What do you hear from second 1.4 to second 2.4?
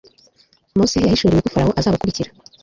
ko farawo azabakurikira